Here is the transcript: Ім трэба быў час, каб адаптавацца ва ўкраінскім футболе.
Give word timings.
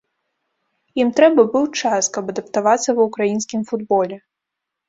Ім 1.01 1.11
трэба 1.19 1.41
быў 1.53 1.65
час, 1.81 2.03
каб 2.15 2.33
адаптавацца 2.35 2.89
ва 3.01 3.07
ўкраінскім 3.11 3.61
футболе. 3.75 4.17